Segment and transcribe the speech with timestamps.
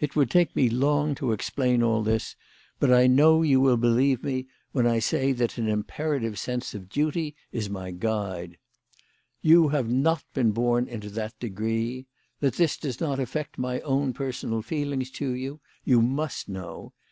[0.00, 2.34] It would take me long to explain all this,
[2.80, 5.74] but I know you will believe me when I say that an THE LADY OF
[5.76, 6.04] LAUNAY.
[6.04, 8.58] 161 imperative sense of duty is my guide.
[9.42, 12.08] You have not been born into that degree.
[12.40, 16.92] That this does not affect my own personal feeling to you, you must know.